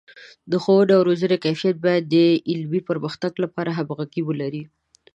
[0.51, 2.15] د ښوونې او روزنې کیفیت باید د
[2.51, 4.63] علمي پرمختګ سره همغږي ولري.